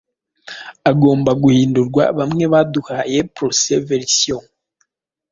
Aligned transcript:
agomba 0.91 1.31
guhindurwa 1.41 2.03
Bamwe 2.17 2.43
baduhaye 2.53 3.17
prose 3.35 3.71
verisiyo 3.87 4.37